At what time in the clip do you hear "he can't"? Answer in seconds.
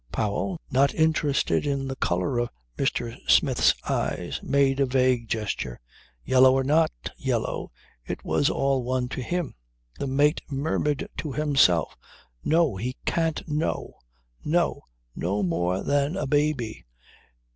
12.77-13.47